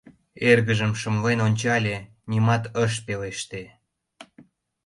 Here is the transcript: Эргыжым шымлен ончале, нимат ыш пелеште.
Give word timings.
Эргыжым 0.49 0.91
шымлен 1.01 1.39
ончале, 1.47 1.97
нимат 2.29 2.63
ыш 2.83 2.93
пелеште. 3.05 3.63